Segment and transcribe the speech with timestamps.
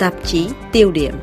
[0.00, 1.14] tạp chí tiêu điểm.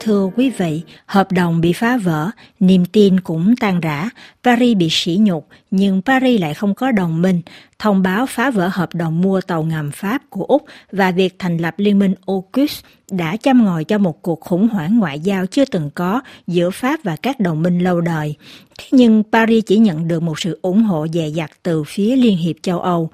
[0.00, 4.10] Thưa quý vị, hợp đồng bị phá vỡ, niềm tin cũng tan rã,
[4.44, 7.42] Paris bị sỉ nhục, nhưng Paris lại không có đồng minh.
[7.78, 11.56] Thông báo phá vỡ hợp đồng mua tàu ngầm Pháp của Úc và việc thành
[11.58, 12.80] lập liên minh AUKUS
[13.10, 17.00] đã châm ngòi cho một cuộc khủng hoảng ngoại giao chưa từng có giữa Pháp
[17.04, 18.34] và các đồng minh lâu đời.
[18.78, 22.36] Thế nhưng Paris chỉ nhận được một sự ủng hộ dè dặt từ phía Liên
[22.36, 23.10] hiệp châu Âu.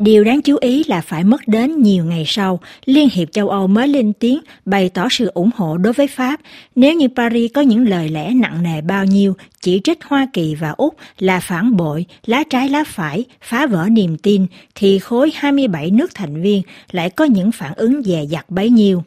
[0.00, 3.66] Điều đáng chú ý là phải mất đến nhiều ngày sau, Liên hiệp châu Âu
[3.66, 6.40] mới lên tiếng bày tỏ sự ủng hộ đối với Pháp.
[6.74, 10.54] Nếu như Paris có những lời lẽ nặng nề bao nhiêu, chỉ trích Hoa Kỳ
[10.54, 15.32] và Úc là phản bội, lá trái lá phải, phá vỡ niềm tin, thì khối
[15.34, 19.02] 27 nước thành viên lại có những phản ứng dè dặt bấy nhiêu.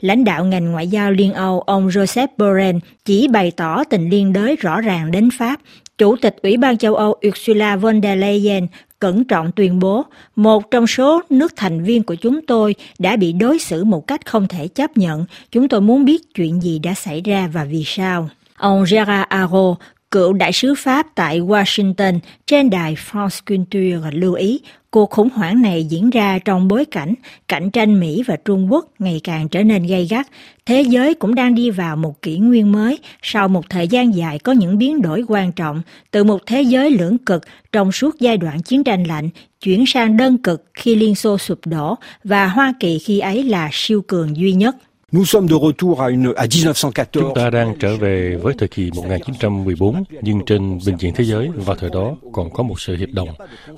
[0.00, 4.32] Lãnh đạo ngành ngoại giao Liên Âu ông Joseph Borrell chỉ bày tỏ tình liên
[4.32, 5.60] đới rõ ràng đến Pháp.
[5.98, 8.66] Chủ tịch Ủy ban châu Âu Ursula von der Leyen
[8.98, 10.04] cẩn trọng tuyên bố
[10.36, 14.26] một trong số nước thành viên của chúng tôi đã bị đối xử một cách
[14.26, 15.24] không thể chấp nhận.
[15.52, 18.28] Chúng tôi muốn biết chuyện gì đã xảy ra và vì sao.
[18.56, 19.74] Ông Gerard Aro,
[20.10, 25.62] cựu đại sứ Pháp tại Washington trên đài France Culture lưu ý cuộc khủng hoảng
[25.62, 27.14] này diễn ra trong bối cảnh
[27.48, 30.26] cạnh tranh Mỹ và Trung Quốc ngày càng trở nên gay gắt.
[30.66, 34.38] Thế giới cũng đang đi vào một kỷ nguyên mới sau một thời gian dài
[34.38, 38.36] có những biến đổi quan trọng, từ một thế giới lưỡng cực trong suốt giai
[38.36, 39.28] đoạn chiến tranh lạnh
[39.60, 41.94] chuyển sang đơn cực khi Liên Xô sụp đổ
[42.24, 44.76] và Hoa Kỳ khi ấy là siêu cường duy nhất.
[45.10, 47.24] Nous sommes de retour à, une, à 1914.
[47.24, 51.48] Chúng ta đang trở về với thời kỳ 1914, nhưng trên bình diện thế giới
[51.54, 53.28] vào thời đó còn có một sự hiệp đồng.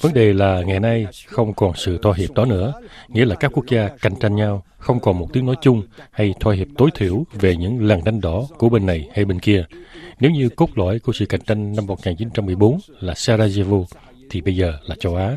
[0.00, 2.72] Vấn đề là ngày nay không còn sự thỏa hiệp đó nữa,
[3.08, 6.34] nghĩa là các quốc gia cạnh tranh nhau, không còn một tiếng nói chung hay
[6.40, 9.64] thỏa hiệp tối thiểu về những làn đánh đỏ của bên này hay bên kia.
[10.20, 13.84] Nếu như cốt lõi của sự cạnh tranh năm 1914 là Sarajevo,
[14.30, 15.36] thì bây giờ là châu Á.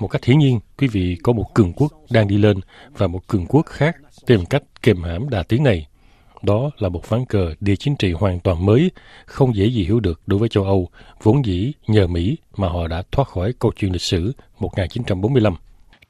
[0.00, 2.60] Một cách hiển nhiên, quý vị có một cường quốc đang đi lên
[2.96, 5.86] và một cường quốc khác tìm cách kềm hãm đà tiến này.
[6.42, 8.90] Đó là một ván cờ địa chính trị hoàn toàn mới,
[9.26, 10.88] không dễ gì hiểu được đối với châu Âu,
[11.22, 15.54] vốn dĩ nhờ Mỹ mà họ đã thoát khỏi câu chuyện lịch sử 1945.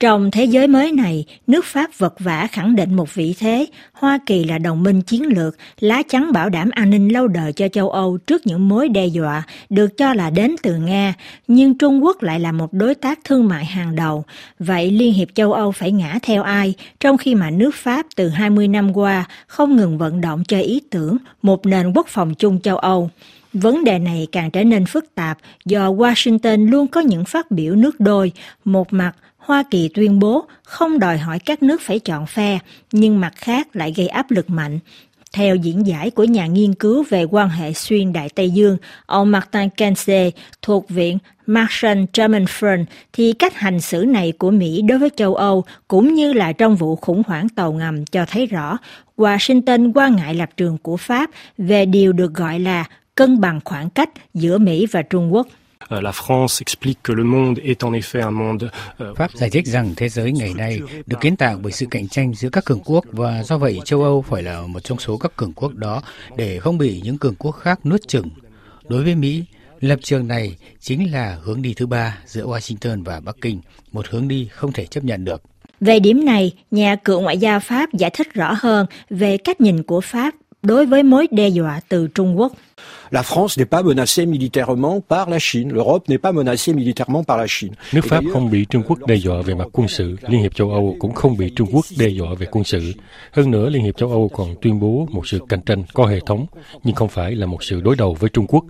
[0.00, 4.18] Trong thế giới mới này, nước Pháp vật vả khẳng định một vị thế, Hoa
[4.26, 7.68] Kỳ là đồng minh chiến lược, lá chắn bảo đảm an ninh lâu đời cho
[7.68, 11.14] châu Âu trước những mối đe dọa được cho là đến từ Nga,
[11.48, 14.24] nhưng Trung Quốc lại là một đối tác thương mại hàng đầu.
[14.58, 18.28] Vậy Liên hiệp châu Âu phải ngã theo ai, trong khi mà nước Pháp từ
[18.28, 22.60] 20 năm qua không ngừng vận động cho ý tưởng một nền quốc phòng chung
[22.60, 23.10] châu Âu?
[23.52, 27.74] Vấn đề này càng trở nên phức tạp do Washington luôn có những phát biểu
[27.74, 28.32] nước đôi,
[28.64, 29.12] một mặt
[29.48, 32.58] Hoa Kỳ tuyên bố không đòi hỏi các nước phải chọn phe,
[32.92, 34.78] nhưng mặt khác lại gây áp lực mạnh.
[35.32, 38.76] Theo diễn giải của nhà nghiên cứu về quan hệ xuyên Đại Tây Dương,
[39.06, 40.30] ông Martin Kense
[40.62, 45.34] thuộc Viện Marshall German Fund, thì cách hành xử này của Mỹ đối với châu
[45.34, 48.78] Âu cũng như là trong vụ khủng hoảng tàu ngầm cho thấy rõ
[49.16, 52.84] Washington quan ngại lập trường của Pháp về điều được gọi là
[53.14, 55.46] cân bằng khoảng cách giữa Mỹ và Trung Quốc.
[55.92, 58.70] Euh, la France explique que le monde est en effet un monde.
[59.00, 62.08] Euh, Pháp giải thích rằng thế giới ngày nay được kiến tạo bởi sự cạnh
[62.08, 65.16] tranh giữa các cường quốc và do vậy châu Âu phải là một trong số
[65.16, 66.02] các cường quốc đó
[66.36, 68.30] để không bị những cường quốc khác nuốt chửng.
[68.88, 69.44] Đối với Mỹ,
[69.80, 73.60] lập trường này chính là hướng đi thứ ba giữa Washington và Bắc Kinh,
[73.92, 75.42] một hướng đi không thể chấp nhận được.
[75.80, 79.82] Về điểm này, nhà cựu ngoại giao Pháp giải thích rõ hơn về cách nhìn
[79.82, 82.52] của Pháp đối với mối đe dọa từ Trung Quốc.
[83.10, 85.72] La France n'est pas menacée militairement par la Chine.
[85.72, 87.72] L'Europe n'est pas menacée militairement par la Chine.
[87.92, 90.70] Nước Pháp không bị Trung Quốc đe dọa về mặt quân sự, Liên hiệp châu
[90.70, 92.92] Âu cũng không bị Trung Quốc đe dọa về quân sự.
[93.32, 96.20] Hơn nữa, Liên hiệp châu Âu còn tuyên bố một sự cạnh tranh có hệ
[96.26, 96.46] thống,
[96.84, 98.64] nhưng không phải là một sự đối đầu với Trung Quốc.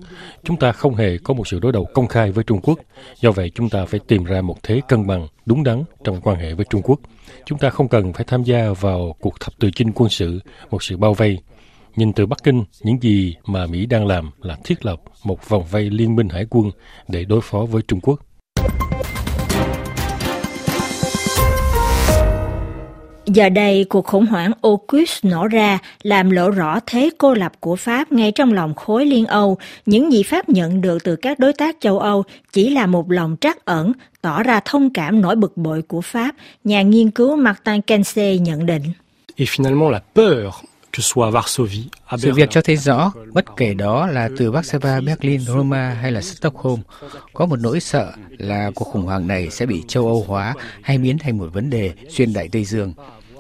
[0.44, 2.78] Chúng ta không hề có một sự đối đầu công khai với Trung Quốc.
[3.21, 6.38] Do vậy, chúng ta phải tìm ra một thế cân bằng đúng đắn trong quan
[6.38, 7.00] hệ với Trung Quốc.
[7.47, 10.38] Chúng ta không cần phải tham gia vào cuộc thập tự chinh quân sự,
[10.71, 11.38] một sự bao vây
[11.98, 15.65] Nhìn từ Bắc Kinh, những gì mà Mỹ đang làm là thiết lập một vòng
[15.71, 16.71] vây liên minh hải quân
[17.09, 18.21] để đối phó với Trung Quốc.
[23.27, 27.77] Giờ đây, cuộc khủng hoảng AUKUS nổ ra, làm lộ rõ thế cô lập của
[27.77, 29.59] Pháp ngay trong lòng khối Liên Âu.
[29.86, 33.36] Những gì Pháp nhận được từ các đối tác châu Âu chỉ là một lòng
[33.41, 33.92] trắc ẩn,
[34.22, 36.34] tỏ ra thông cảm nỗi bực bội của Pháp,
[36.65, 38.83] nhà nghiên cứu Martin Kense nhận định.
[39.36, 40.54] Et finalement, la peur
[42.19, 46.21] sự việc cho thấy rõ, bất kể đó là từ Warsaw, Berlin, Roma hay là
[46.23, 46.81] Stockholm,
[47.35, 50.99] có một nỗi sợ là cuộc khủng hoảng này sẽ bị châu Âu hóa hay
[50.99, 52.95] biến thành một vấn đề xuyên Đại Tây Dương.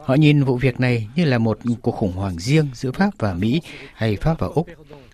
[0.04, 3.34] Họ nhìn vụ việc này như là một cuộc khủng hoảng riêng giữa Pháp và
[3.34, 3.60] Mỹ
[3.94, 4.66] hay Pháp và Úc.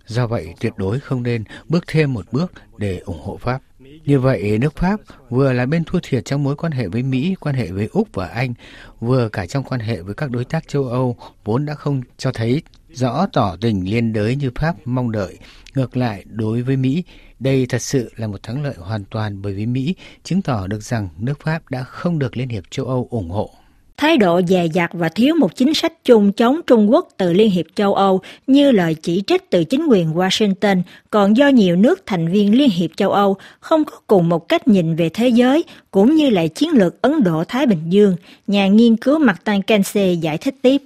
[0.07, 3.61] Do vậy, tuyệt đối không nên bước thêm một bước để ủng hộ Pháp.
[4.06, 7.35] Như vậy, nước Pháp vừa là bên thua thiệt trong mối quan hệ với Mỹ,
[7.41, 8.55] quan hệ với Úc và Anh,
[9.01, 12.33] vừa cả trong quan hệ với các đối tác châu Âu vốn đã không cho
[12.33, 12.62] thấy
[12.93, 15.39] rõ tỏ tình liên đới như Pháp mong đợi.
[15.75, 17.05] Ngược lại, đối với Mỹ,
[17.41, 20.83] đây thật sự là một thắng lợi hoàn toàn bởi vì Mỹ chứng tỏ được
[20.83, 23.50] rằng nước Pháp đã không được Liên hiệp châu Âu ủng hộ.
[23.96, 27.50] Thái độ dè dặt và thiếu một chính sách chung chống Trung Quốc từ Liên
[27.50, 32.02] hiệp châu Âu như lời chỉ trích từ chính quyền Washington, còn do nhiều nước
[32.06, 35.64] thành viên Liên hiệp châu Âu không có cùng một cách nhìn về thế giới,
[35.91, 40.38] cũng như lại chiến lược Ấn Độ-Thái Bình Dương, nhà nghiên cứu Martin Kense giải
[40.38, 40.82] thích tiếp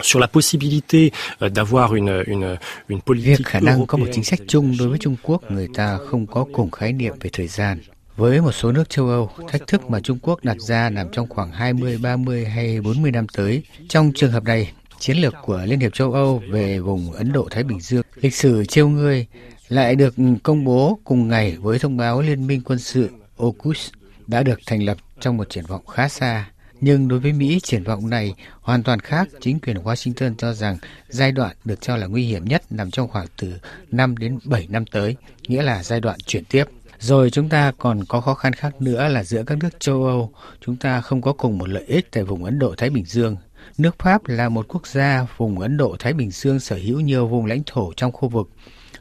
[0.00, 1.12] sur la possibilité
[1.42, 2.56] euh, d'avoir une, une,
[2.88, 5.68] une politique Việc khả năng có một chính sách chung đối với Trung Quốc người
[5.74, 7.78] ta không có cùng khái niệm về thời gian.
[8.18, 11.28] Với một số nước châu Âu, thách thức mà Trung Quốc đặt ra nằm trong
[11.28, 13.62] khoảng 20, 30 hay 40 năm tới.
[13.88, 17.62] Trong trường hợp này, chiến lược của Liên hiệp châu Âu về vùng Ấn Độ-Thái
[17.62, 19.26] Bình Dương, lịch sử trêu ngươi,
[19.68, 23.90] lại được công bố cùng ngày với thông báo Liên minh quân sự AUKUS
[24.26, 26.50] đã được thành lập trong một triển vọng khá xa.
[26.80, 29.28] Nhưng đối với Mỹ, triển vọng này hoàn toàn khác.
[29.40, 30.78] Chính quyền Washington cho rằng
[31.08, 33.54] giai đoạn được cho là nguy hiểm nhất nằm trong khoảng từ
[33.90, 35.16] 5 đến 7 năm tới,
[35.48, 36.64] nghĩa là giai đoạn chuyển tiếp.
[37.00, 40.32] Rồi chúng ta còn có khó khăn khác nữa là giữa các nước châu Âu,
[40.60, 43.36] chúng ta không có cùng một lợi ích tại vùng Ấn Độ-Thái Bình Dương.
[43.78, 47.46] Nước Pháp là một quốc gia vùng Ấn Độ-Thái Bình Dương sở hữu nhiều vùng
[47.46, 48.50] lãnh thổ trong khu vực.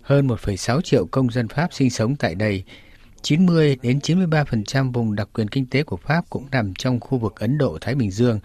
[0.02, 2.64] Hơn 1,6 triệu công dân Pháp sinh sống tại đây,
[3.22, 7.36] 90 đến 93% vùng đặc quyền kinh tế của Pháp cũng nằm trong khu vực
[7.36, 8.40] Ấn Độ-Thái Bình Dương.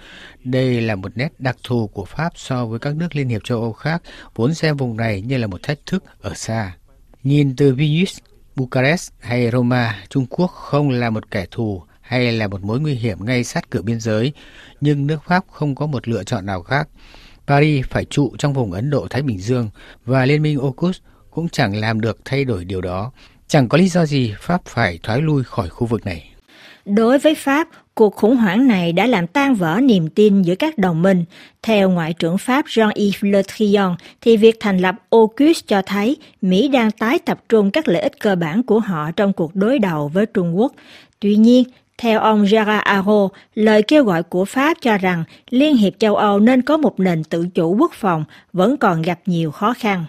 [0.44, 3.60] Đây là một nét đặc thù của Pháp so với các nước Liên hiệp châu
[3.60, 4.02] Âu khác,
[4.34, 6.76] vốn xem vùng này như là một thách thức ở xa.
[7.22, 8.18] Nhìn từ Vilnius,
[8.56, 12.94] Bucharest hay Roma, Trung Quốc không là một kẻ thù hay là một mối nguy
[12.94, 14.32] hiểm ngay sát cửa biên giới,
[14.80, 16.88] nhưng nước Pháp không có một lựa chọn nào khác.
[17.46, 19.70] Paris phải trụ trong vùng Ấn Độ-Thái Bình Dương
[20.04, 20.98] và Liên minh AUKUS
[21.30, 23.12] cũng chẳng làm được thay đổi điều đó.
[23.48, 26.32] Chẳng có lý do gì Pháp phải thoái lui khỏi khu vực này.
[26.84, 30.78] Đối với Pháp, cuộc khủng hoảng này đã làm tan vỡ niềm tin giữa các
[30.78, 31.24] đồng minh.
[31.62, 36.68] Theo Ngoại trưởng Pháp Jean-Yves Le Drian, thì việc thành lập AUKUS cho thấy Mỹ
[36.68, 40.08] đang tái tập trung các lợi ích cơ bản của họ trong cuộc đối đầu
[40.08, 40.72] với Trung Quốc.
[41.20, 41.64] Tuy nhiên,
[41.98, 46.40] theo ông Gerard Aro, lời kêu gọi của Pháp cho rằng Liên hiệp châu Âu
[46.40, 50.04] nên có một nền tự chủ quốc phòng vẫn còn gặp nhiều khó khăn.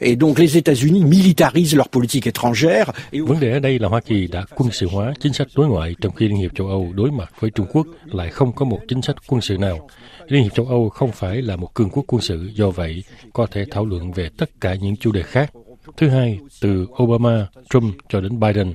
[0.00, 2.92] Et donc les États-Unis militarisent leur politique étrangère.
[3.12, 5.94] Vấn đề ở đây là Hoa Kỳ đã quân sự hóa chính sách đối ngoại
[6.00, 8.80] trong khi Liên hiệp châu Âu đối mặt với Trung Quốc lại không có một
[8.88, 9.88] chính sách quân sự nào.
[10.26, 13.46] Liên hiệp châu Âu không phải là một cường quốc quân sự, do vậy có
[13.46, 15.52] thể thảo luận về tất cả những chủ đề khác.
[15.96, 18.74] Thứ hai, từ Obama, Trump cho đến Biden,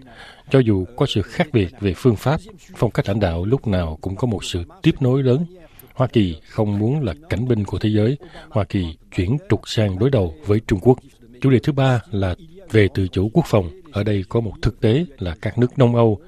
[0.51, 2.39] cho dù có sự khác biệt về phương pháp,
[2.75, 5.45] phong cách lãnh đạo lúc nào cũng có một sự tiếp nối lớn
[5.93, 8.17] Hoa Kỳ không muốn là cảnh binh của thế giới.
[8.49, 8.85] Hoa Kỳ
[9.15, 10.99] chuyển trục sang đối đầu với Trung Quốc.
[11.41, 12.35] Chủ đề thứ ba là
[12.71, 13.69] về tự chủ quốc phòng.
[13.91, 16.19] Ở đây có một thực tế là các nước Đông Âu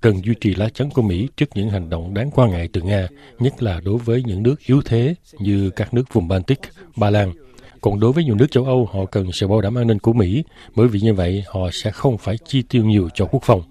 [0.00, 2.82] cần duy trì lá chắn của Mỹ trước những hành động đáng quan ngại từ
[2.82, 6.58] Nga, nhất là đối với những nước yếu thế như các nước vùng Baltic,
[6.96, 7.32] Ba Lan.
[7.80, 10.12] Còn đối với nhiều nước châu Âu, họ cần sự bảo đảm an ninh của
[10.12, 10.44] Mỹ,
[10.74, 13.62] bởi vì như vậy họ sẽ không phải chi tiêu nhiều cho quốc phòng.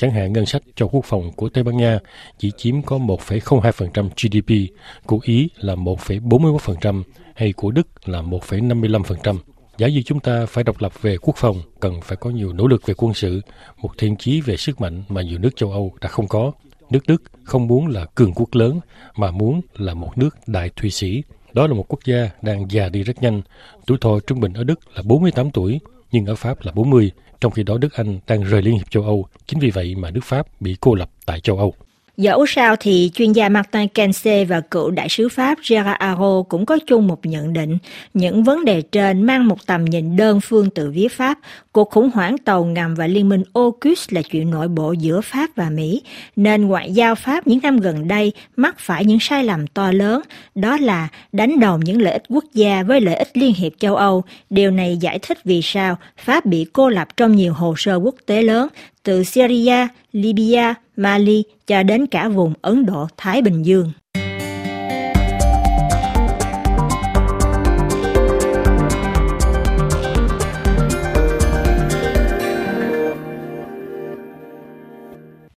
[0.00, 1.98] Chẳng hạn ngân sách cho quốc phòng của Tây Ban Nha
[2.38, 4.74] chỉ chiếm có 1,02% GDP,
[5.06, 7.02] của Ý là 1,41%
[7.34, 9.36] hay của Đức là 1,55%.
[9.78, 12.66] Giả như chúng ta phải độc lập về quốc phòng, cần phải có nhiều nỗ
[12.66, 13.40] lực về quân sự,
[13.76, 16.52] một thiên chí về sức mạnh mà nhiều nước châu Âu đã không có.
[16.90, 18.80] Nước Đức không muốn là cường quốc lớn,
[19.16, 21.22] mà muốn là một nước đại Thụy Sĩ.
[21.52, 23.42] Đó là một quốc gia đang già đi rất nhanh.
[23.86, 25.80] Tuổi thọ trung bình ở Đức là 48 tuổi,
[26.12, 29.02] nhưng ở Pháp là 40, trong khi đó Đức Anh đang rời Liên hiệp châu
[29.02, 29.26] Âu.
[29.46, 31.74] Chính vì vậy mà nước Pháp bị cô lập tại châu Âu.
[32.20, 36.66] Dẫu sao thì chuyên gia Martin Kense và cựu đại sứ Pháp Gerard Aro cũng
[36.66, 37.78] có chung một nhận định,
[38.14, 41.38] những vấn đề trên mang một tầm nhìn đơn phương từ phía Pháp.
[41.72, 45.50] Cuộc khủng hoảng tàu ngầm và liên minh AUKUS là chuyện nội bộ giữa Pháp
[45.56, 46.02] và Mỹ,
[46.36, 50.22] nên ngoại giao Pháp những năm gần đây mắc phải những sai lầm to lớn,
[50.54, 53.96] đó là đánh đồng những lợi ích quốc gia với lợi ích Liên hiệp châu
[53.96, 54.24] Âu.
[54.50, 58.14] Điều này giải thích vì sao Pháp bị cô lập trong nhiều hồ sơ quốc
[58.26, 58.68] tế lớn,
[59.02, 63.92] từ Syria, Libya, Mali cho đến cả vùng Ấn Độ, Thái Bình Dương.